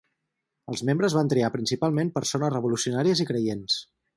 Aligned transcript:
Els 0.71 0.81
membres 0.89 1.17
van 1.17 1.29
triar 1.33 1.51
principalment 1.57 2.11
persones 2.17 2.53
revolucionàries 2.57 3.23
i 3.27 3.33
creients. 3.35 3.79